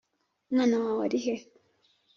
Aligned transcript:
Umwana 0.49 0.75
wawe 0.83 1.01
arihe? 1.07 1.35